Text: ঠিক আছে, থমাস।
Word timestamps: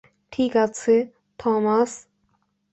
ঠিক 0.31 0.53
আছে, 0.57 0.95
থমাস। 1.39 1.91